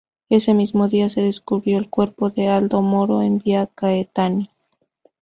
[0.29, 4.49] Ese mismo día se descubrió el cuerpo de Aldo Moro en Vía Caetani.